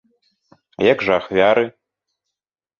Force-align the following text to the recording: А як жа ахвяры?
А 0.79 0.87
як 0.87 1.05
жа 1.09 1.19
ахвяры? 1.23 1.65